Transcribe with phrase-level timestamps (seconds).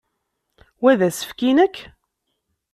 [0.81, 1.75] Wa d asefk i nekk?